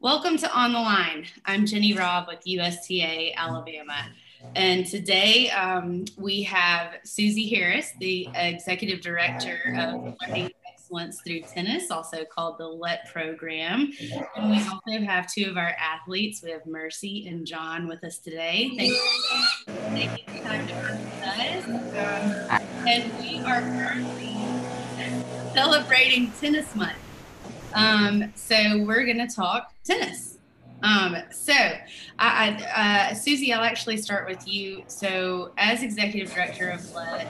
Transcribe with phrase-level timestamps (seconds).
[0.00, 1.26] Welcome to On the Line.
[1.46, 4.10] I'm Jenny Robb with USTA Alabama.
[4.54, 11.90] And today um, we have Susie Harris, the Executive Director of Learning Excellence Through Tennis,
[11.90, 13.90] also called the LET program.
[14.36, 16.42] And we also have two of our athletes.
[16.42, 18.72] We have Mercy and John with us today.
[18.76, 19.00] Thank you
[19.66, 21.64] for taking the time to us.
[21.64, 24.36] Um, and we are currently
[25.54, 26.98] celebrating Tennis Month.
[27.76, 30.38] Um, so we're going to talk tennis.
[30.82, 31.78] Um, so, I,
[32.18, 34.82] I, uh, Susie, I'll actually start with you.
[34.88, 37.26] So, as executive director of LET,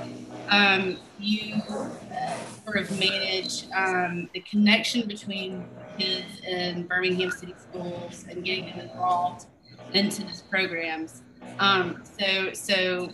[0.49, 5.65] um, you uh, sort of manage um, the connection between
[5.99, 9.47] kids in Birmingham City schools and getting them involved
[9.93, 11.23] into these programs.
[11.59, 13.11] Um, so, so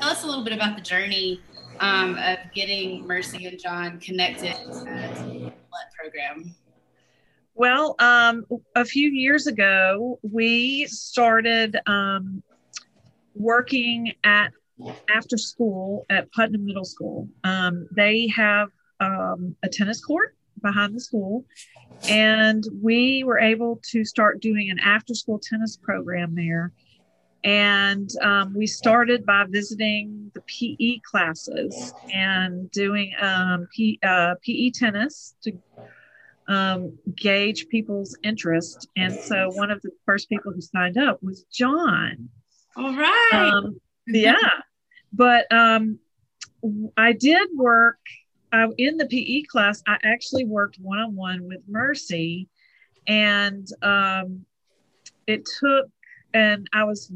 [0.00, 1.40] tell us a little bit about the journey
[1.80, 5.52] um, of getting Mercy and John connected to
[5.98, 6.54] program.
[7.54, 12.42] Well, um, a few years ago, we started um,
[13.34, 14.52] working at
[15.14, 17.28] after school at Putnam Middle School.
[17.44, 18.68] Um, they have
[19.00, 21.44] um, a tennis court behind the school,
[22.08, 26.72] and we were able to start doing an after school tennis program there.
[27.42, 34.70] And um, we started by visiting the PE classes and doing um, P, uh, PE
[34.70, 35.52] tennis to
[36.48, 38.88] um, gauge people's interest.
[38.96, 42.28] And so one of the first people who signed up was John.
[42.76, 43.30] All right.
[43.32, 44.34] Um, yeah.
[45.12, 45.98] But um,
[46.96, 47.98] I did work
[48.52, 49.82] uh, in the PE class.
[49.86, 52.48] I actually worked one on one with Mercy.
[53.06, 54.44] And um,
[55.26, 55.86] it took,
[56.34, 57.12] and I was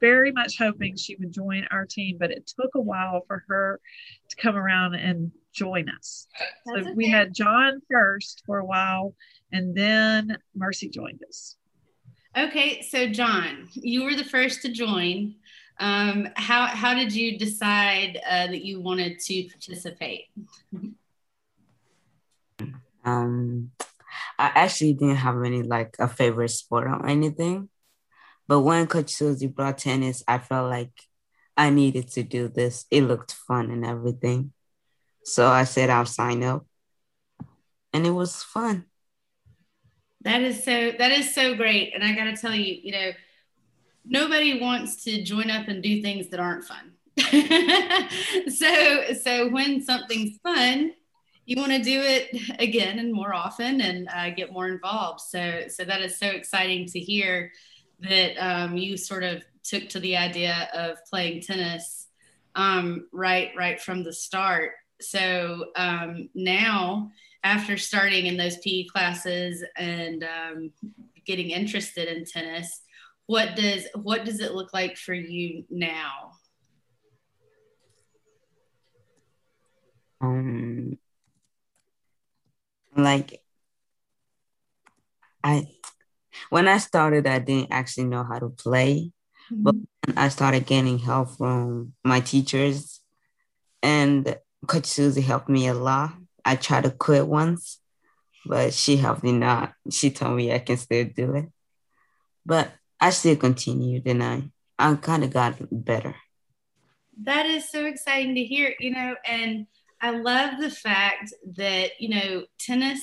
[0.00, 3.80] very much hoping she would join our team, but it took a while for her
[4.28, 6.26] to come around and join us.
[6.38, 6.94] That's so okay.
[6.96, 9.14] we had John first for a while,
[9.52, 11.56] and then Mercy joined us.
[12.36, 15.34] Okay, so John, you were the first to join.
[15.78, 20.26] Um, how how did you decide uh, that you wanted to participate?
[23.04, 23.70] Um,
[24.38, 27.68] I actually didn't have any like a favorite sport or anything,
[28.50, 30.90] but when Coach Susie brought tennis, I felt like
[31.56, 32.84] I needed to do this.
[32.90, 34.52] It looked fun and everything.
[35.24, 36.66] So I said I'll sign up.
[37.92, 38.86] And it was fun.
[40.22, 41.92] That is so that is so great.
[41.94, 43.12] And I gotta tell you, you know,
[44.04, 46.94] nobody wants to join up and do things that aren't fun.
[48.48, 50.92] so so when something's fun,
[51.46, 55.20] you want to do it again and more often and uh, get more involved.
[55.20, 57.52] So so that is so exciting to hear
[58.00, 62.06] that um, you sort of took to the idea of playing tennis
[62.54, 67.10] um, right right from the start so um, now
[67.42, 70.72] after starting in those PE classes and um,
[71.24, 72.82] getting interested in tennis,
[73.26, 76.32] what does what does it look like for you now?
[80.20, 80.98] Um,
[82.96, 83.42] like
[85.42, 85.66] I
[86.50, 89.12] when I started, I didn't actually know how to play,
[89.50, 89.62] mm-hmm.
[89.62, 89.74] but
[90.16, 93.00] I started getting help from my teachers,
[93.82, 96.12] and Coach Susie helped me a lot.
[96.44, 97.80] I tried to quit once,
[98.44, 99.72] but she helped me not.
[99.90, 101.46] She told me I can still do it.
[102.44, 106.14] But I still continued and I, I kind of got better.
[107.22, 109.66] That is so exciting to hear, you know, and
[110.00, 113.00] I love the fact that, you know, tennis,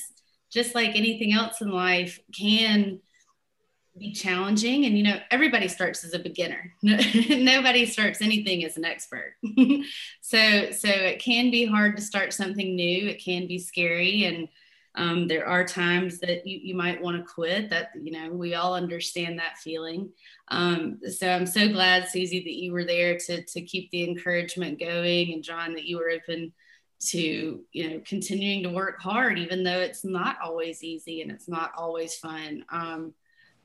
[0.51, 2.99] just like anything else in life, can
[3.99, 6.73] be challenging and you know everybody starts as a beginner.
[6.83, 9.35] Nobody starts anything as an expert.
[10.21, 13.07] So so it can be hard to start something new.
[13.07, 14.49] It can be scary and
[14.95, 18.55] um, there are times that you, you might want to quit that you know we
[18.55, 20.11] all understand that feeling.
[20.49, 24.79] Um, so i'm so glad susie that you were there to to keep the encouragement
[24.79, 26.53] going and john that you were open
[26.99, 31.47] to you know continuing to work hard even though it's not always easy and it's
[31.47, 32.65] not always fun.
[32.69, 33.13] Um,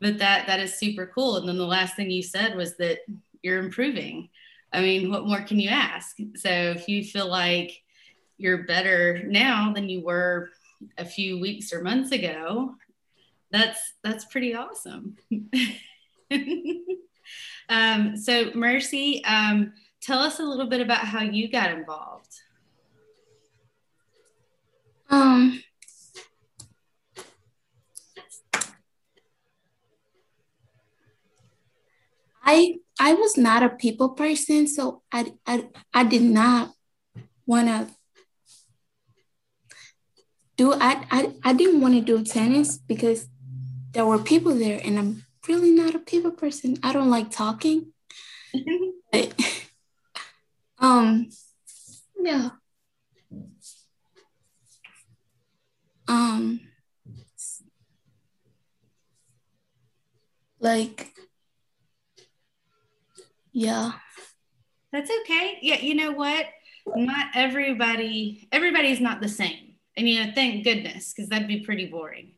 [0.02, 1.37] but that that is super cool.
[1.37, 2.99] And then the last thing you said was that
[3.43, 4.28] you're improving.
[4.72, 6.16] I mean what more can you ask?
[6.37, 7.82] So if you feel like
[8.37, 10.50] you're better now than you were
[10.99, 12.75] a few weeks or months ago
[13.50, 15.16] that's that's pretty awesome.
[17.69, 19.72] Um, so mercy um,
[20.02, 22.43] tell us a little bit about how you got involved
[25.12, 25.62] um
[32.52, 36.72] I I was not a people person, so I I, I did not
[37.46, 37.88] want to
[40.58, 43.26] do I, I I didn't want to do tennis because
[43.93, 46.76] there were people there, and I'm really not a people person.
[46.82, 47.93] I don't like talking.
[49.12, 49.32] but,
[50.78, 51.31] um,
[52.22, 52.50] yeah.
[56.06, 56.60] Um,
[60.60, 61.12] like,
[63.52, 63.93] yeah.
[64.93, 65.58] That's okay.
[65.62, 66.46] Yeah, you know what?
[66.87, 69.75] Not everybody, everybody's not the same.
[69.96, 72.32] And you know, thank goodness, because that'd be pretty boring.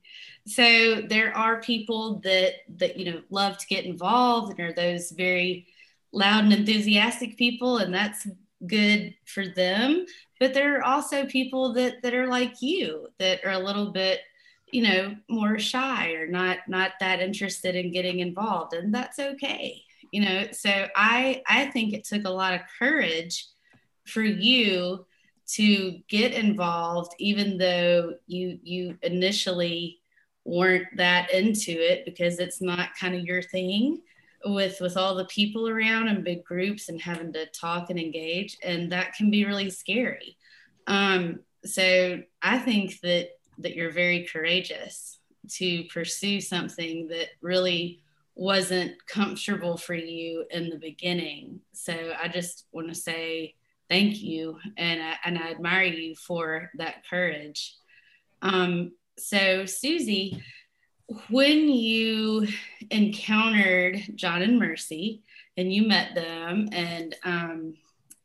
[0.47, 5.11] So there are people that that you know love to get involved and are those
[5.11, 5.67] very
[6.13, 8.27] loud and enthusiastic people, and that's
[8.67, 10.05] good for them.
[10.41, 14.21] But there are also people that that are like you that are a little bit
[14.73, 19.85] you know more shy or not not that interested in getting involved and that's okay
[20.15, 23.49] you know so i i think it took a lot of courage
[24.07, 25.05] for you
[25.47, 29.99] to get involved even though you you initially
[30.45, 34.01] weren't that into it because it's not kind of your thing
[34.45, 38.57] with with all the people around and big groups and having to talk and engage
[38.63, 40.37] and that can be really scary.
[40.87, 45.19] Um, so i think that that you're very courageous
[45.49, 48.04] to pursue something that really
[48.35, 51.61] wasn't comfortable for you in the beginning.
[51.73, 53.55] So I just want to say
[53.89, 57.77] thank you and I, and I admire you for that courage.
[58.43, 60.43] Um, so Susie,
[61.29, 62.49] when you
[62.91, 65.23] encountered John and Mercy
[65.57, 67.75] and you met them and um,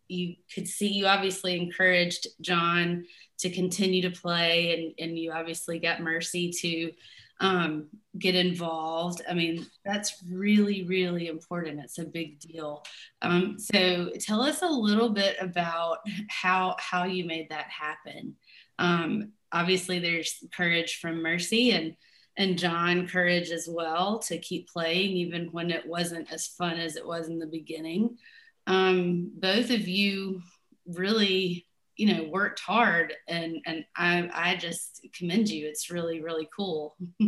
[0.07, 3.05] you could see you obviously encouraged John
[3.39, 6.91] to continue to play and, and you obviously got Mercy to
[7.39, 7.87] um,
[8.17, 9.21] get involved.
[9.29, 11.79] I mean, that's really, really important.
[11.79, 12.83] It's a big deal.
[13.21, 15.99] Um, so tell us a little bit about
[16.29, 18.35] how how you made that happen.
[18.77, 21.95] Um, obviously, there's courage from Mercy and
[22.37, 26.95] and John courage as well to keep playing even when it wasn't as fun as
[26.95, 28.17] it was in the beginning.
[28.65, 30.41] Um, both of you
[30.85, 31.65] really
[31.99, 35.67] you know worked hard and and i i just commend you.
[35.67, 36.95] It's really really cool.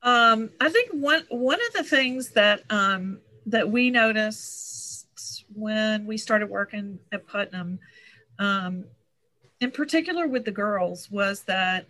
[0.00, 6.16] Um i think one one of the things that um that we noticed when we
[6.16, 7.80] started working at putnam
[8.38, 8.84] um
[9.60, 11.88] in particular with the girls was that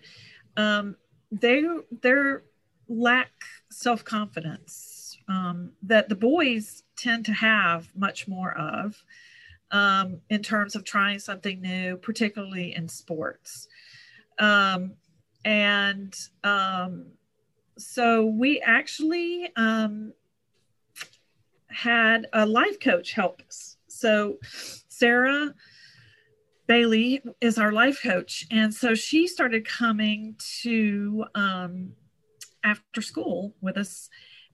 [0.56, 0.97] um
[1.31, 1.62] they
[2.00, 2.45] their
[2.89, 3.31] lack
[3.71, 9.05] self-confidence um, that the boys tend to have much more of
[9.70, 13.69] um, in terms of trying something new, particularly in sports.
[14.38, 14.94] Um,
[15.44, 17.06] and um,
[17.76, 20.12] so we actually um,
[21.69, 23.76] had a life coach help us.
[23.88, 24.38] So
[24.88, 25.55] Sarah
[26.67, 28.47] Bailey is our life coach.
[28.50, 31.93] And so she started coming to um,
[32.62, 34.11] after school with us,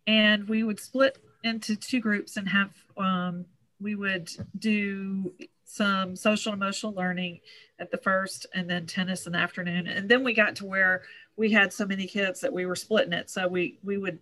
[0.06, 3.46] and we would split into two groups and have um,
[3.80, 5.32] we would do
[5.64, 7.40] some social emotional learning
[7.78, 9.86] at the first and then tennis in the afternoon.
[9.86, 11.02] And then we got to where
[11.36, 13.30] we had so many kids that we were splitting it.
[13.30, 14.18] So we we would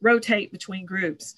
[0.00, 1.34] rotate between groups.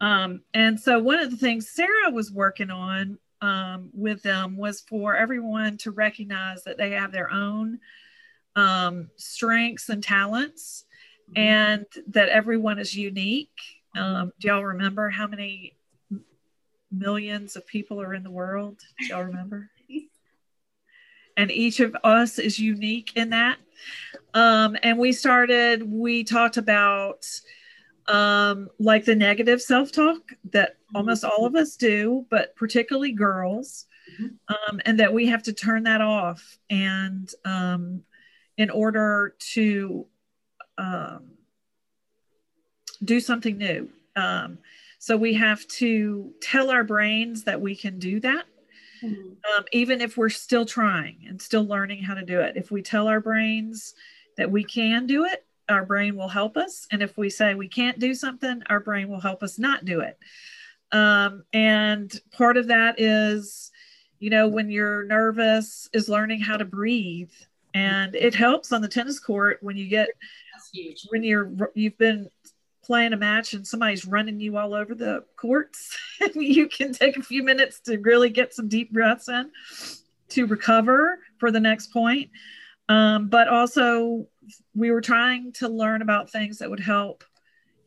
[0.00, 4.80] Um, and so one of the things sarah was working on um, with them was
[4.80, 7.80] for everyone to recognize that they have their own
[8.54, 10.84] um, strengths and talents
[11.30, 11.40] mm-hmm.
[11.40, 13.50] and that everyone is unique.
[13.96, 15.76] Um, do y'all remember how many
[16.92, 18.80] millions of people are in the world.
[18.98, 19.70] Do y'all remember?
[21.36, 23.58] and each of us is unique in that.
[24.34, 27.26] Um, and we started, we talked about
[28.06, 33.86] um, like the negative self talk that almost all of us do, but particularly girls,
[34.48, 36.58] um, and that we have to turn that off.
[36.68, 38.02] And um,
[38.58, 40.06] in order to
[40.78, 41.32] um,
[43.04, 43.88] do something new.
[44.16, 44.58] Um,
[45.02, 48.44] so we have to tell our brains that we can do that,
[49.02, 49.30] mm-hmm.
[49.58, 52.56] um, even if we're still trying and still learning how to do it.
[52.56, 53.94] If we tell our brains
[54.36, 56.86] that we can do it, our brain will help us.
[56.92, 60.02] And if we say we can't do something, our brain will help us not do
[60.02, 60.16] it.
[60.92, 63.72] Um, and part of that is,
[64.20, 67.32] you know, when you're nervous, is learning how to breathe.
[67.74, 70.10] And it helps on the tennis court when you get
[71.08, 72.28] when you're you've been
[72.84, 77.16] playing a match and somebody's running you all over the courts, and you can take
[77.16, 79.50] a few minutes to really get some deep breaths in
[80.30, 82.30] to recover for the next point.
[82.88, 84.26] Um, but also,
[84.74, 87.24] we were trying to learn about things that would help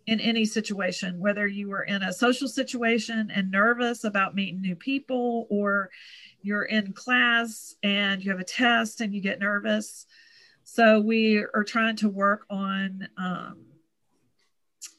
[0.08, 4.76] in any situation, whether you were in a social situation and nervous about meeting new
[4.76, 5.90] people, or
[6.42, 10.06] you're in class and you have a test and you get nervous.
[10.64, 13.58] So we are trying to work on um,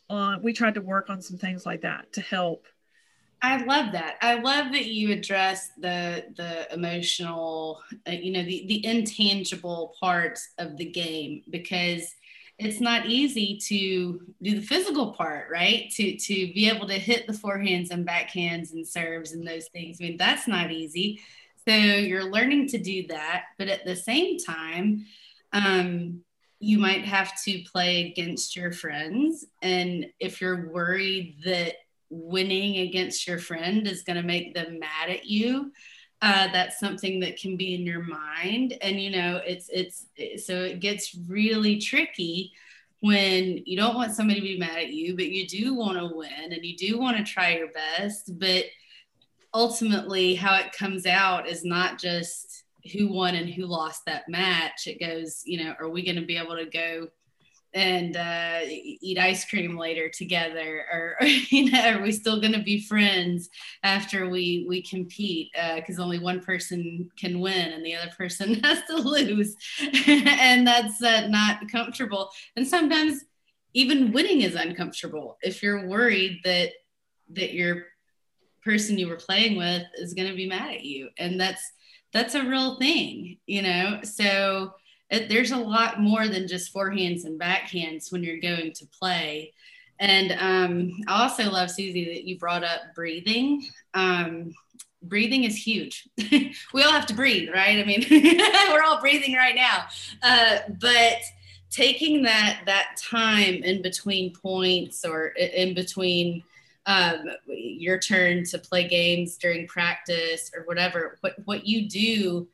[0.09, 2.67] on we tried to work on some things like that to help.
[3.43, 4.17] I love that.
[4.23, 10.51] I love that you address the the emotional, uh, you know, the the intangible parts
[10.59, 12.15] of the game because
[12.59, 15.91] it's not easy to do the physical part, right?
[15.97, 19.99] To to be able to hit the forehands and backhands and serves and those things.
[20.01, 21.21] I mean, that's not easy.
[21.69, 25.05] So you're learning to do that, but at the same time,
[25.53, 26.23] um,
[26.59, 29.45] you might have to play against your friends.
[29.63, 31.75] And if you're worried that
[32.09, 35.73] winning against your friend is going to make them mad at you,
[36.23, 38.79] uh, that's something that can be in your mind.
[38.81, 40.07] And, you know, it's, it's,
[40.47, 42.53] so it gets really tricky
[43.01, 46.17] when you don't want somebody to be mad at you, but you do want to
[46.17, 48.39] win and you do want to try your best.
[48.39, 48.65] But
[49.53, 54.87] ultimately, how it comes out is not just who won and who lost that match.
[54.87, 57.09] It goes, you know, are we going to be able to go
[57.77, 61.17] and uh, eat ice cream later together, or,
[61.51, 63.51] you know, are we still going to be friends
[63.83, 65.51] after we we compete?
[65.75, 69.55] Because uh, only one person can win and the other person has to lose,
[70.07, 72.31] and that's uh, not comfortable.
[72.57, 73.25] And sometimes
[73.75, 76.71] even winning is uncomfortable if you're worried that
[77.35, 77.85] that your
[78.65, 81.73] person you were playing with is going to be mad at you, and that's
[82.17, 84.01] that's a real thing, you know?
[84.03, 84.75] So
[85.11, 89.53] it, there's a lot more than just forehands and backhands when you're going to play.
[89.99, 93.67] And um, I also love, Susie, that you brought up breathing.
[93.95, 94.53] Um,
[95.03, 96.09] breathing is huge.
[96.73, 97.79] we all have to breathe, right?
[97.79, 98.05] I mean,
[98.73, 99.87] we're all breathing right now.
[100.23, 101.19] Uh, but
[101.71, 106.43] taking that that time in between points or in between
[106.87, 112.49] um, your turn to play games during practice or whatever, what, what you do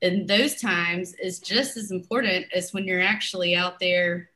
[0.00, 4.30] in those times is just as important as when you're actually out there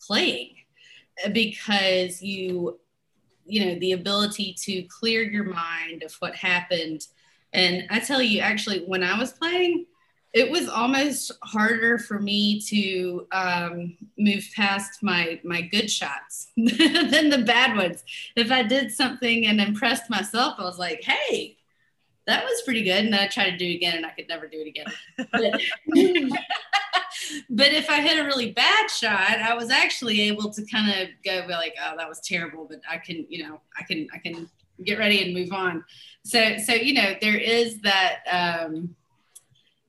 [0.00, 0.50] playing
[1.32, 2.78] because you
[3.46, 7.06] you know the ability to clear your mind of what happened.
[7.52, 9.86] And i tell you actually when i was playing
[10.36, 17.30] it was almost harder for me to um, move past my my good shots than
[17.30, 18.04] the bad ones.
[18.36, 21.56] If I did something and impressed myself, I was like, "Hey,
[22.26, 24.46] that was pretty good," and I tried to do it again, and I could never
[24.46, 24.92] do it again.
[25.16, 25.28] But,
[27.48, 31.08] but if I hit a really bad shot, I was actually able to kind of
[31.24, 34.18] go be like, "Oh, that was terrible," but I can, you know, I can, I
[34.18, 34.50] can
[34.84, 35.82] get ready and move on.
[36.26, 38.18] So, so you know, there is that.
[38.30, 38.94] Um,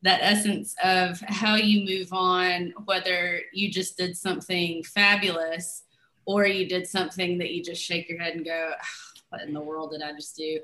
[0.04, 5.84] that essence of how you move on, whether you just did something fabulous
[6.25, 9.54] or you did something that you just shake your head and go, oh, what in
[9.54, 10.60] the world did I just do?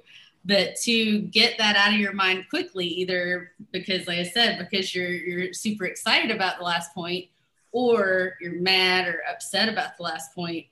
[0.46, 4.94] But to get that out of your mind quickly, either because, like I said, because
[4.94, 7.28] you're you're super excited about the last point,
[7.72, 10.66] or you're mad or upset about the last point,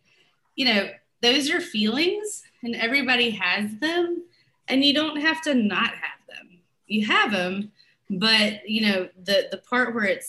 [0.56, 0.90] you know,
[1.22, 4.24] those are feelings, and everybody has them,
[4.68, 6.60] and you don't have to not have them.
[6.88, 7.72] You have them,
[8.20, 10.24] but you know the the part where it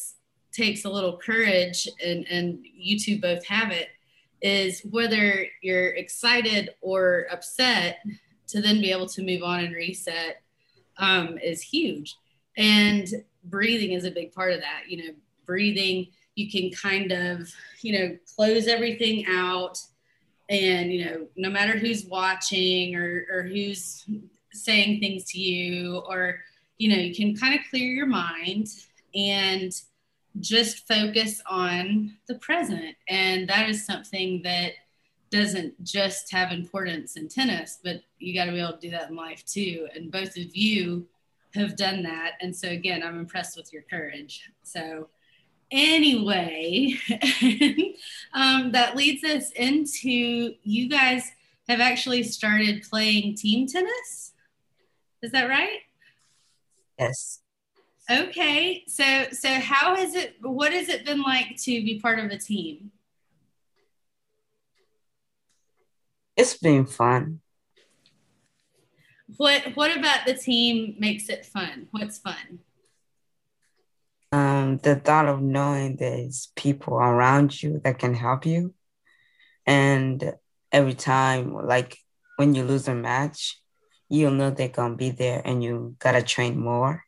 [0.52, 3.88] takes a little courage and and you two both have it
[4.40, 8.04] is whether you're excited or upset
[8.46, 10.42] to then be able to move on and reset
[10.98, 12.16] um, is huge.
[12.56, 13.08] And
[13.44, 17.98] breathing is a big part of that you know breathing you can kind of you
[17.98, 19.78] know close everything out
[20.48, 24.04] and you know no matter who's watching or, or who's
[24.52, 26.38] saying things to you or
[26.82, 28.66] you know, you can kind of clear your mind
[29.14, 29.72] and
[30.40, 32.96] just focus on the present.
[33.08, 34.72] And that is something that
[35.30, 39.10] doesn't just have importance in tennis, but you got to be able to do that
[39.10, 39.86] in life too.
[39.94, 41.06] And both of you
[41.54, 42.32] have done that.
[42.40, 44.50] And so, again, I'm impressed with your courage.
[44.64, 45.08] So,
[45.70, 46.96] anyway,
[48.34, 51.30] um, that leads us into you guys
[51.68, 54.32] have actually started playing team tennis.
[55.22, 55.78] Is that right?
[56.98, 57.40] Yes.
[58.10, 58.84] Okay.
[58.88, 62.38] So so how has it what has it been like to be part of a
[62.38, 62.90] team?
[66.36, 67.40] It's been fun.
[69.36, 71.88] What what about the team makes it fun?
[71.90, 72.60] What's fun?
[74.32, 78.74] Um, the thought of knowing there's people around you that can help you.
[79.66, 80.34] And
[80.72, 81.98] every time, like
[82.36, 83.61] when you lose a match,
[84.12, 87.04] you'll know they're gonna be there and you gotta train more.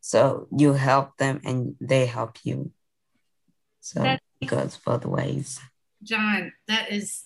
[0.00, 2.72] So you help them and they help you.
[3.80, 5.60] So That's, it goes both ways.
[6.02, 7.24] John, that is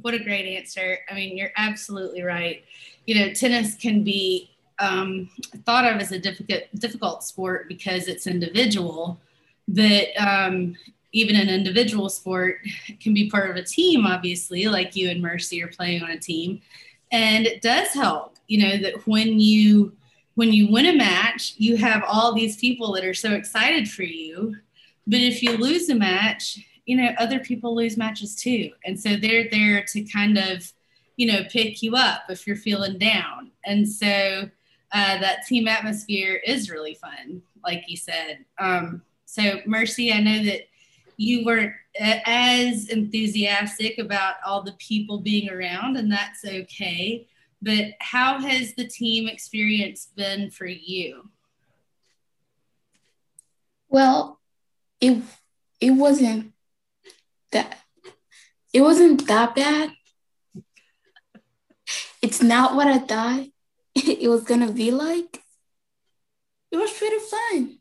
[0.00, 0.98] what a great answer.
[1.10, 2.64] I mean, you're absolutely right.
[3.04, 5.28] You know, tennis can be um,
[5.66, 9.20] thought of as a difficult difficult sport because it's individual,
[9.68, 10.76] but um,
[11.12, 12.60] even an individual sport
[13.00, 16.18] can be part of a team, obviously, like you and Mercy are playing on a
[16.18, 16.62] team.
[17.12, 19.92] And it does help, you know, that when you
[20.34, 24.04] when you win a match, you have all these people that are so excited for
[24.04, 24.56] you.
[25.06, 28.70] But if you lose a match, you know, other people lose matches too.
[28.84, 30.72] And so they're there to kind of,
[31.16, 33.50] you know, pick you up if you're feeling down.
[33.66, 34.48] And so
[34.92, 38.44] uh, that team atmosphere is really fun, like you said.
[38.58, 40.62] Um, so, Mercy, I know that
[41.16, 47.26] you weren't as enthusiastic about all the people being around, and that's okay.
[47.62, 51.30] But how has the team experience been for you?
[53.88, 54.40] Well,
[55.00, 55.22] it
[55.80, 56.52] it wasn't
[57.52, 57.78] that
[58.72, 59.92] it wasn't that bad.
[62.22, 63.46] It's not what I thought
[63.94, 65.42] it was gonna be like.
[66.70, 67.79] It was pretty fun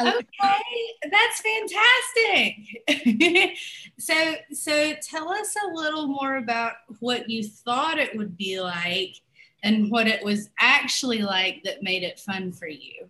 [0.00, 0.62] okay,
[1.10, 3.56] that's fantastic.
[3.98, 9.16] so, so tell us a little more about what you thought it would be like
[9.62, 13.08] and what it was actually like that made it fun for you.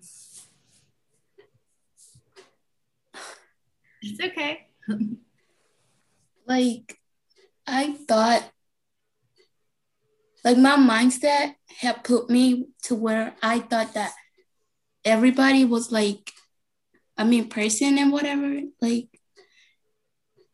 [4.05, 4.67] It's okay.
[6.47, 6.99] like,
[7.67, 8.51] I thought,
[10.45, 14.13] like, my mindset had put me to where I thought that
[15.05, 16.33] everybody was like
[17.17, 18.61] I mean, person and whatever.
[18.81, 19.09] Like,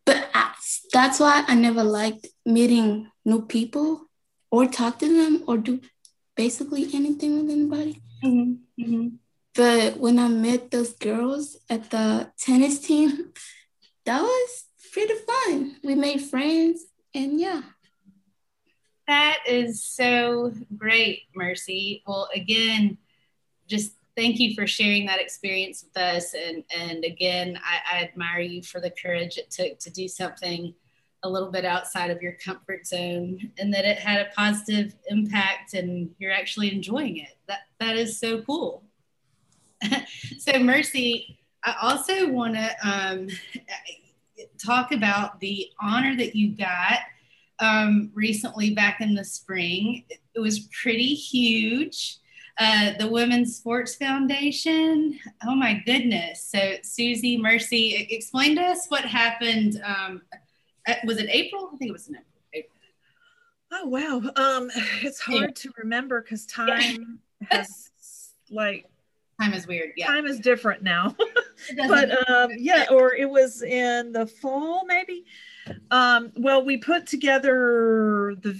[0.04, 0.52] but I,
[0.92, 4.08] that's why I never liked meeting new people
[4.50, 5.80] or talk to them or do
[6.34, 8.02] basically anything with anybody.
[8.24, 8.82] Mm-hmm.
[8.82, 9.08] Mm-hmm.
[9.54, 13.32] But when I met those girls at the tennis team,
[14.04, 15.76] that was pretty fun.
[15.82, 16.84] We made friends,
[17.14, 17.62] and yeah.
[19.08, 22.02] That is so great, Mercy.
[22.06, 22.98] Well, again,
[23.66, 26.34] just thank you for sharing that experience with us.
[26.34, 30.75] And, and again, I, I admire you for the courage it took to do something
[31.22, 35.74] a little bit outside of your comfort zone and that it had a positive impact
[35.74, 37.38] and you're actually enjoying it.
[37.46, 38.83] That, that is so cool.
[40.38, 43.28] so Mercy, I also want to um,
[44.64, 46.98] talk about the honor that you got
[47.61, 50.04] um, recently back in the spring.
[50.09, 52.18] It was pretty huge.
[52.59, 55.18] Uh, the Women's Sports Foundation.
[55.44, 56.42] Oh my goodness.
[56.42, 59.81] So, Susie, Mercy, explain to us what happened.
[59.85, 60.23] Um,
[61.05, 61.71] was it April?
[61.73, 62.16] I think it was in
[62.53, 62.75] April.
[63.71, 64.23] Oh, wow.
[64.35, 64.71] Um,
[65.03, 67.90] it's hard to remember because time has
[68.51, 68.87] like.
[69.40, 69.92] Time is weird.
[69.97, 70.09] Yeah.
[70.09, 71.14] Time is different now.
[71.88, 75.25] but um, yeah, or it was in the fall, maybe.
[75.92, 78.59] Um, well, we put together the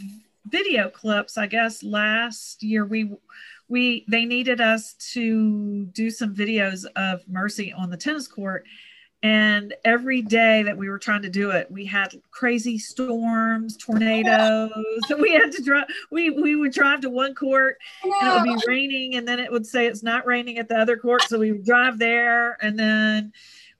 [0.51, 2.85] video clips, I guess, last year.
[2.85, 3.13] We
[3.69, 8.65] we they needed us to do some videos of mercy on the tennis court.
[9.21, 14.71] And every day that we were trying to do it we had crazy storms tornadoes.
[15.19, 18.65] We had to drive we we would drive to one court and it would be
[18.67, 21.23] raining and then it would say it's not raining at the other court.
[21.23, 23.33] So we would drive there and then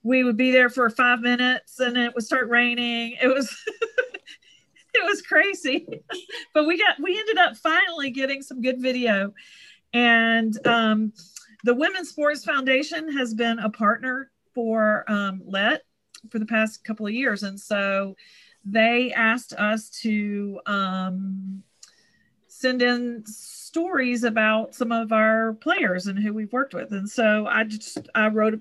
[0.03, 3.17] we would be there for five minutes and it would start raining.
[3.23, 3.57] It was
[5.05, 5.87] it was crazy
[6.55, 9.33] but we got we ended up finally getting some good video
[9.93, 11.13] and um,
[11.65, 15.83] the Women's Sports Foundation has been a partner for um, LET
[16.31, 17.43] for the past couple of years.
[17.43, 18.17] And so
[18.65, 21.63] they asked us to um,
[22.49, 26.93] send in stories about some of our players and who we've worked with.
[26.93, 28.61] And so I just, I wrote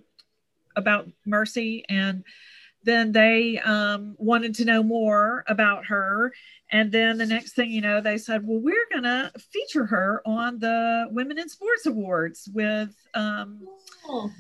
[0.76, 2.24] about Mercy and
[2.88, 6.32] then they um, wanted to know more about her.
[6.72, 10.22] And then the next thing you know, they said, well, we're going to feature her
[10.26, 13.60] on the Women in Sports Awards with, um,
[14.08, 14.32] oh.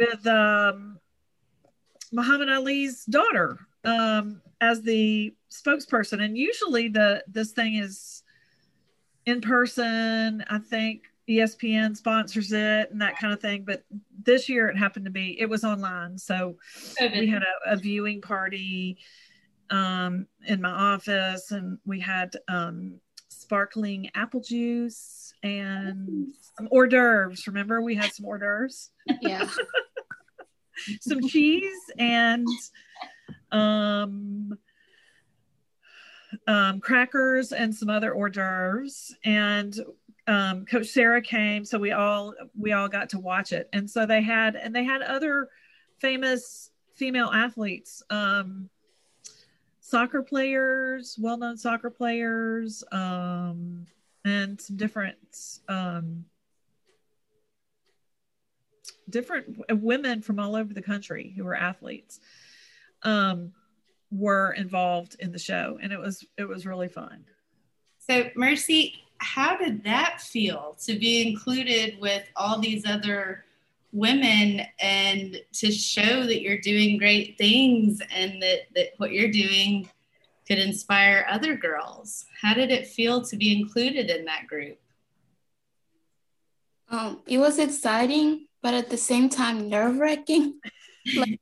[0.00, 0.98] with um,
[2.12, 6.22] Muhammad Ali's daughter um, as the spokesperson.
[6.22, 8.22] And usually the this thing is
[9.26, 10.42] in person.
[10.48, 13.64] I think ESPN sponsors it and that kind of thing.
[13.66, 13.84] But
[14.24, 16.18] this year it happened to be, it was online.
[16.18, 16.56] So
[17.00, 18.98] we had a, a viewing party
[19.70, 27.46] um, in my office and we had um, sparkling apple juice and some hors d'oeuvres.
[27.46, 28.90] Remember, we had some hors d'oeuvres?
[29.20, 29.48] Yeah.
[31.00, 32.46] some cheese and
[33.50, 34.58] um,
[36.46, 39.14] um, crackers and some other hors d'oeuvres.
[39.24, 39.74] And
[40.26, 44.06] um, Coach Sarah came, so we all we all got to watch it, and so
[44.06, 45.48] they had and they had other
[45.98, 48.68] famous female athletes, um,
[49.80, 53.86] soccer players, well-known soccer players, um,
[54.24, 55.16] and some different
[55.68, 56.24] um,
[59.10, 62.20] different women from all over the country who were athletes
[63.02, 63.52] um,
[64.10, 67.24] were involved in the show, and it was it was really fun.
[67.98, 73.44] So, Mercy, how did that feel to be included with all these other
[73.92, 79.88] women and to show that you're doing great things and that, that what you're doing
[80.46, 82.26] could inspire other girls?
[82.40, 84.78] How did it feel to be included in that group?
[86.90, 90.60] Um, it was exciting, but at the same time nerve wracking.
[91.16, 91.40] like,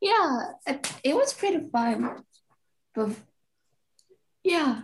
[0.00, 2.22] yeah, it, it was pretty fun.
[2.94, 3.10] But
[4.44, 4.82] yeah.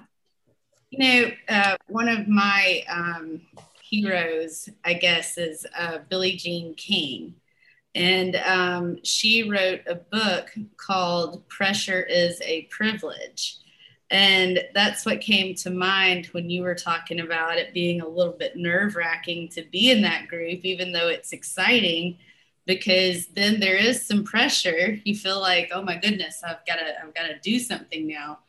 [0.90, 3.42] You know, uh, one of my um,
[3.80, 7.34] heroes, I guess, is uh, Billie Jean King.
[7.94, 13.58] And um, she wrote a book called Pressure is a Privilege.
[14.10, 18.32] And that's what came to mind when you were talking about it being a little
[18.32, 22.18] bit nerve wracking to be in that group, even though it's exciting,
[22.66, 24.98] because then there is some pressure.
[25.04, 28.40] You feel like, oh my goodness, I've got to, I've got to do something now.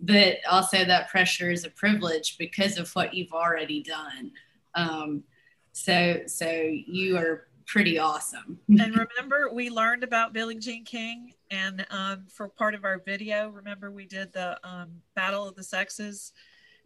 [0.00, 4.32] But also that pressure is a privilege because of what you've already done.
[4.74, 5.24] Um,
[5.72, 8.58] so, so you are pretty awesome.
[8.68, 13.48] and remember, we learned about Billie Jean King, and um, for part of our video,
[13.48, 16.32] remember we did the um, Battle of the Sexes.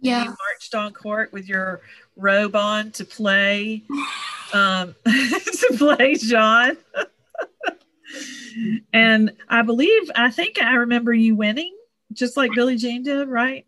[0.00, 0.24] Yeah.
[0.24, 1.80] You marched on court with your
[2.16, 3.84] robe on to play,
[4.52, 6.76] um, to play John.
[8.92, 11.74] and I believe, I think I remember you winning,
[12.14, 13.66] just like Billie Jean did, right?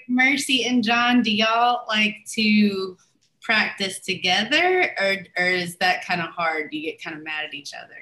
[0.08, 2.96] Mercy and John, do y'all like to
[3.40, 6.70] practice together or, or is that kind of hard?
[6.70, 7.96] Do you get kind of mad at each other?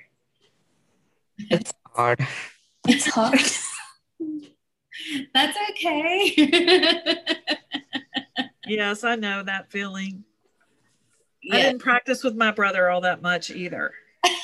[1.51, 2.27] It's hard.
[2.87, 3.39] It's hard.
[5.35, 6.35] That's okay.
[8.67, 10.25] yes, I know that feeling.
[11.43, 11.57] Yeah.
[11.57, 13.93] I didn't practice with my brother all that much either.
[14.25, 14.37] That's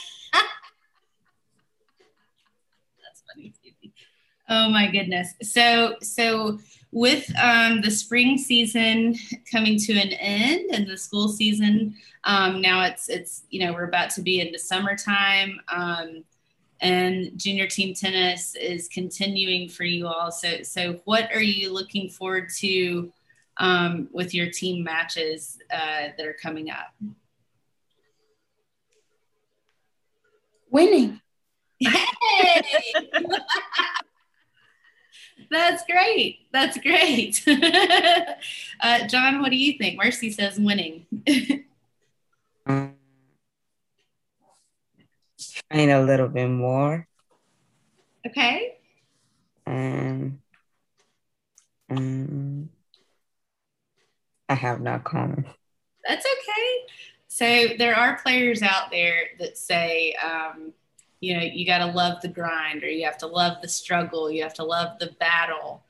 [3.35, 3.53] funny.
[4.49, 5.35] Oh my goodness.
[5.43, 6.59] So so
[6.95, 9.17] with um, the spring season
[9.51, 13.89] coming to an end and the school season um, now it's it's you know we're
[13.89, 16.23] about to be into summertime um,
[16.81, 22.09] and junior team tennis is continuing for you all so so what are you looking
[22.09, 23.13] forward to
[23.57, 26.95] um, with your team matches uh, that are coming up
[30.71, 31.21] winning
[31.81, 32.63] hey!
[35.55, 36.41] That's great.
[36.53, 37.41] That's great.
[38.81, 39.97] uh, John, what do you think?
[39.97, 41.07] Mercy says winning.
[42.67, 42.97] um,
[45.71, 47.07] a little bit more.
[48.27, 48.79] Okay.
[49.65, 50.41] Um,
[51.89, 52.69] um,
[54.49, 55.47] I have not comment.
[56.05, 56.95] That's okay.
[57.29, 60.73] So there are players out there that say, um,
[61.21, 64.31] you know you got to love the grind or you have to love the struggle
[64.31, 65.83] you have to love the battle.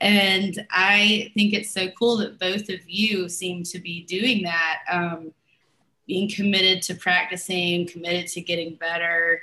[0.00, 4.80] And i think it's so cool that both of you seem to be doing that
[4.90, 5.32] um,
[6.06, 9.42] being committed to practicing committed to getting better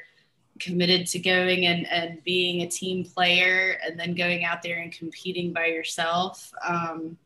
[0.59, 4.91] committed to going and, and being a team player and then going out there and
[4.91, 6.51] competing by yourself.
[6.67, 7.17] Um,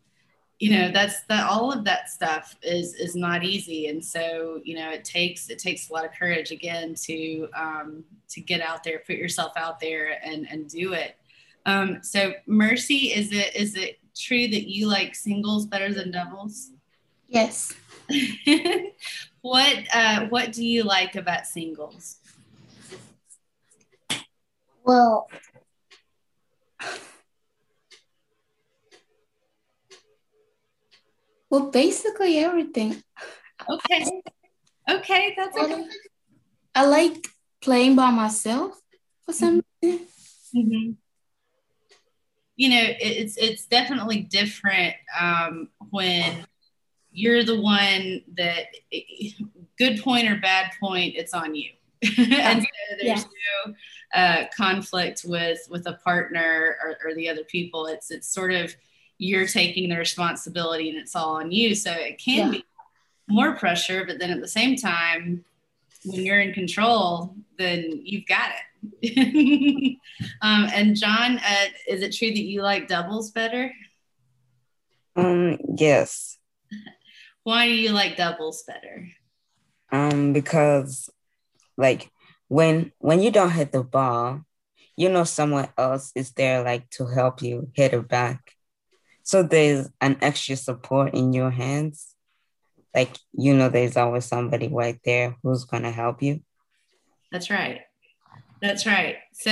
[0.60, 3.88] you know that's that all of that stuff is is not easy.
[3.88, 8.04] And so you know it takes it takes a lot of courage again to um,
[8.30, 11.16] to get out there put yourself out there and and do it.
[11.66, 16.72] Um, so mercy is it is it true that you like singles better than doubles?
[17.28, 17.74] Yes.
[19.48, 22.18] What uh, what do you like about singles?
[24.84, 25.30] Well
[31.50, 33.04] Well, basically everything.
[33.70, 34.06] Okay.
[34.90, 35.86] Okay, that's okay.
[36.76, 37.28] I like
[37.62, 38.80] playing by myself
[39.26, 40.08] for some reason.
[40.56, 40.92] Mm-hmm.
[42.56, 46.46] You know, it's it's definitely different um, when
[47.12, 48.68] you're the one that
[49.78, 51.72] good point or bad point, it's on you.
[52.18, 52.68] and so
[53.02, 53.24] there's yeah.
[53.66, 53.74] no
[54.14, 57.88] uh, conflict with with a partner or, or the other people.
[57.88, 58.76] It's it's sort of
[59.18, 61.76] you're taking the responsibility and it's all on you.
[61.76, 62.60] So it can yeah.
[62.60, 62.66] be
[63.28, 65.44] more pressure, but then at the same time,
[66.06, 68.52] when you're in control, then you've got
[69.02, 69.98] it.
[70.42, 73.74] um, and John, uh, is it true that you like doubles better?
[75.16, 76.38] Um, yes.
[77.44, 79.10] Why do you like doubles better?
[79.92, 81.10] Um, because
[81.78, 82.12] like
[82.50, 84.42] when when you don't hit the ball,
[84.96, 88.57] you know someone else is there like to help you hit it back.
[89.28, 92.16] So there's an extra support in your hands.
[92.96, 96.40] like you know there's always somebody right there who's going to help you.
[97.30, 97.82] That's right.
[98.62, 99.18] That's right.
[99.34, 99.52] So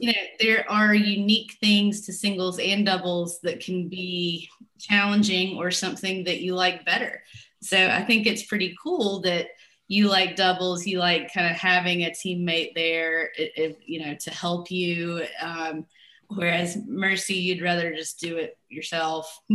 [0.00, 5.70] you know there are unique things to singles and doubles that can be challenging or
[5.70, 7.22] something that you like better.
[7.62, 9.46] So i think it's pretty cool that
[9.86, 14.30] you like doubles you like kind of having a teammate there if, you know to
[14.30, 15.86] help you um,
[16.28, 19.40] whereas mercy you'd rather just do it yourself.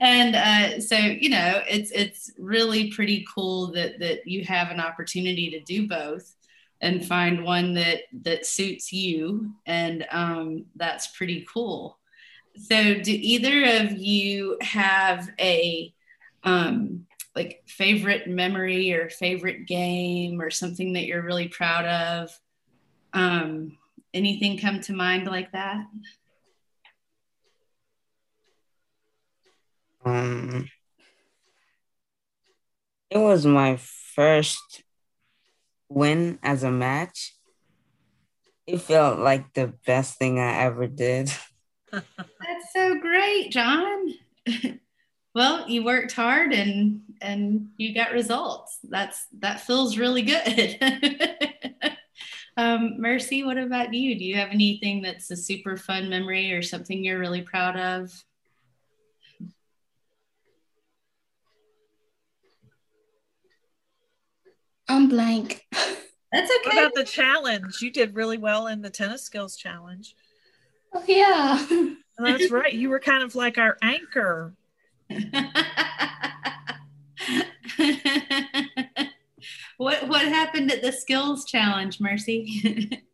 [0.00, 4.80] And uh, so you know it's it's really pretty cool that that you have an
[4.80, 6.34] opportunity to do both
[6.80, 9.52] and find one that that suits you.
[9.66, 11.98] And um, that's pretty cool.
[12.56, 15.92] So do either of you have a
[16.44, 22.38] um, like favorite memory or favorite game or something that you're really proud of?
[23.14, 23.78] Um,
[24.14, 25.84] anything come to mind like that
[30.04, 30.68] Um,
[33.10, 34.82] it was my first
[35.88, 37.34] win as a match.
[38.66, 41.30] It felt like the best thing I ever did.
[41.92, 44.14] That's so great, John.
[45.34, 48.78] well, you worked hard and and you got results.
[48.82, 50.78] That's that feels really good.
[52.56, 54.18] um, Mercy, what about you?
[54.18, 58.24] Do you have anything that's a super fun memory or something you're really proud of?
[64.88, 65.64] I'm blank.
[66.32, 66.60] That's okay.
[66.64, 67.80] What about the challenge?
[67.80, 70.14] You did really well in the tennis skills challenge.
[70.92, 71.64] Oh yeah.
[72.18, 72.72] That's right.
[72.72, 74.54] You were kind of like our anchor.
[79.82, 83.02] what what happened at the skills challenge, Mercy?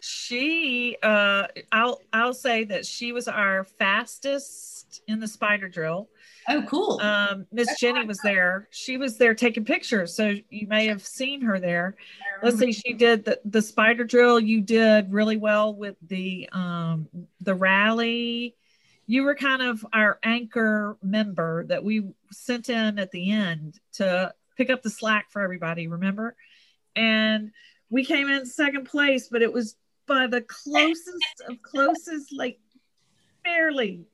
[0.00, 6.08] she uh I'll I'll say that she was our fastest in the spider drill.
[6.46, 7.00] Oh, cool.
[7.00, 8.68] Um, Miss Jenny was there.
[8.70, 11.96] She was there taking pictures, so you may have seen her there.
[12.42, 14.38] Let's see, she did the, the spider drill.
[14.38, 17.08] You did really well with the um,
[17.40, 18.56] the rally.
[19.06, 24.32] You were kind of our anchor member that we sent in at the end to
[24.56, 25.88] pick up the slack for everybody.
[25.88, 26.36] Remember?
[26.96, 27.50] And
[27.90, 32.58] we came in second place, but it was by the closest of closest, like
[33.42, 34.06] barely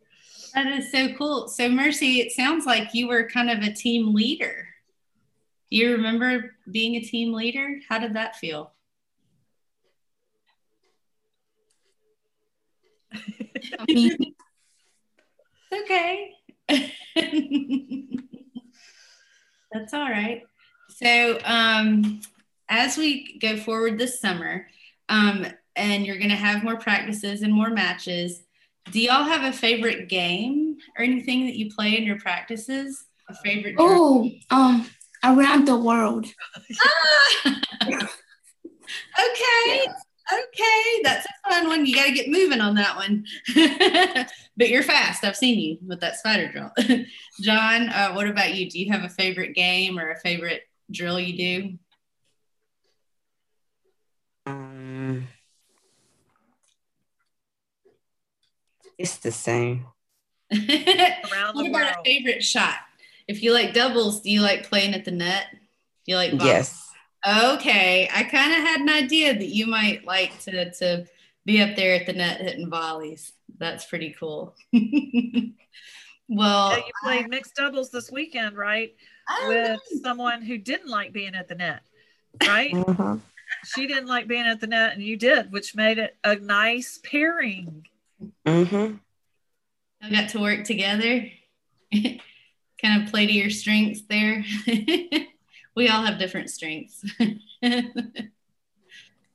[0.55, 1.49] that is so cool.
[1.49, 4.69] So, Mercy, it sounds like you were kind of a team leader.
[5.69, 7.79] You remember being a team leader?
[7.89, 8.73] How did that feel?
[15.73, 16.33] okay.
[19.73, 20.43] That's all right.
[20.89, 22.21] So, um,
[22.69, 24.67] as we go forward this summer,
[25.09, 28.43] um, and you're going to have more practices and more matches,
[28.91, 33.07] do y'all have a favorite game or anything that you play in your practices?
[33.29, 33.77] A favorite?
[33.79, 34.87] Oh, um,
[35.25, 36.27] around the world.
[36.83, 37.57] ah!
[37.87, 38.07] okay.
[39.67, 39.93] Yeah.
[40.33, 41.87] Okay, that's a fun one.
[41.87, 43.25] You got to get moving on that one.
[44.57, 45.25] but you're fast.
[45.25, 46.71] I've seen you with that spider drill.
[47.41, 48.71] John, uh, what about you?
[48.71, 51.79] Do you have a favorite game or a favorite drill you do?
[54.47, 55.27] Um,
[59.01, 59.87] It's the same.
[60.53, 61.95] Around what about world.
[62.01, 62.75] a favorite shot?
[63.27, 65.47] If you like doubles, do you like playing at the net?
[66.05, 66.45] Do you like volleyball?
[66.45, 66.90] Yes.
[67.27, 68.09] Okay.
[68.13, 71.07] I kind of had an idea that you might like to, to
[71.45, 73.33] be up there at the net hitting volleys.
[73.59, 74.55] That's pretty cool.
[74.73, 78.95] well, yeah, you played I, mixed doubles this weekend, right?
[79.47, 80.01] With know.
[80.03, 81.83] someone who didn't like being at the net,
[82.47, 82.75] right?
[82.75, 83.17] Uh-huh.
[83.65, 86.99] She didn't like being at the net, and you did, which made it a nice
[87.03, 87.87] pairing.
[88.47, 88.97] Mm-hmm.
[90.03, 91.31] I got to work together.
[91.93, 94.45] kind of play to your strengths there.
[95.81, 97.03] we all have different strengths.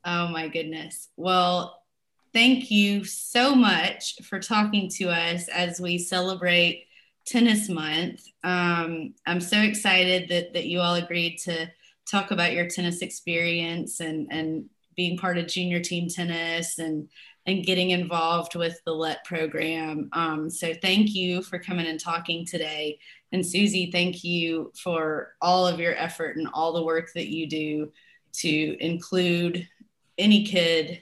[0.06, 1.10] oh my goodness.
[1.18, 1.82] Well,
[2.34, 6.86] thank you so much for talking to us as we celebrate
[7.26, 8.28] Tennis Month.
[8.44, 11.68] Um, I'm so excited that, that you all agreed to
[12.08, 17.10] talk about your tennis experience and, and being part of junior team tennis and
[17.48, 20.10] and getting involved with the LET program.
[20.14, 22.98] Um, so thank you for coming and talking today.
[23.36, 27.48] And Susie, thank you for all of your effort and all the work that you
[27.48, 27.92] do
[28.36, 29.68] to include
[30.18, 31.02] any kid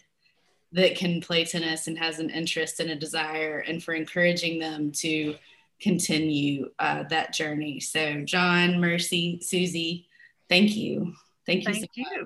[0.72, 4.92] that can play tennis and has an interest and a desire, and for encouraging them
[4.94, 5.36] to
[5.80, 7.80] continue uh, that journey.
[7.80, 10.08] So, John, Mercy, Susie,
[10.50, 11.14] thank you.
[11.46, 11.72] Thank you.
[11.72, 12.26] Thank so you.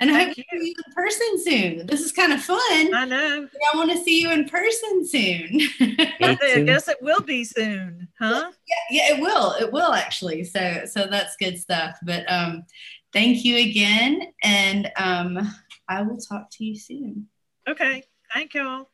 [0.00, 1.86] And I hope to see you in person soon.
[1.86, 2.94] This is kind of fun.
[2.94, 3.48] I know.
[3.72, 5.60] I want to see you in person soon.
[6.20, 8.52] I guess it will be soon, huh?
[8.68, 8.76] Yeah,
[9.08, 9.54] yeah, it will.
[9.60, 10.44] It will actually.
[10.44, 11.98] So so that's good stuff.
[12.04, 12.64] But um
[13.12, 14.32] thank you again.
[14.44, 15.54] And um
[15.88, 17.26] I will talk to you soon.
[17.66, 18.04] Okay.
[18.32, 18.88] Thank y'all.